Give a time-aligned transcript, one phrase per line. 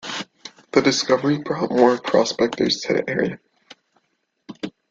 [0.71, 3.39] That discovery brought more prospectors to the area.